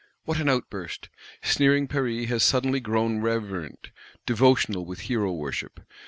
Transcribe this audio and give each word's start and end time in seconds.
What 0.25 0.39
an 0.39 0.49
outburst! 0.49 1.09
Sneering 1.43 1.87
Paris 1.87 2.27
has 2.29 2.41
suddenly 2.41 2.79
grown 2.79 3.19
reverent; 3.19 3.91
devotional 4.25 4.83
with 4.83 5.01
Hero 5.01 5.31
worship. 5.31 5.79